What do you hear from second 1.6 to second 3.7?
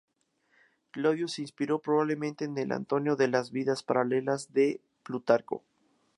probablemente en el "Antonio" de las